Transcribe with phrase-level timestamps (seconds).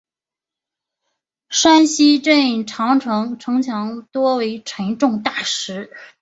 [1.49, 5.91] 山西镇长城城墙多为沉重大石。